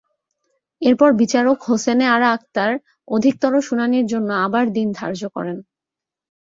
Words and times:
এরপর 0.81 1.09
বিচারক 1.13 1.57
হোসেনে 1.63 2.05
আরা 2.07 2.27
আকতার 2.31 2.71
অধিকতর 3.07 3.53
শুনানির 3.61 4.05
জন্য 4.05 4.29
আবার 4.45 4.65
দিন 4.73 4.87
ধার্য 4.95 5.21
করেন। 5.35 5.57